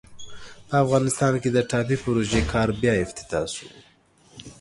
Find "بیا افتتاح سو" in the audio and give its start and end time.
2.81-3.65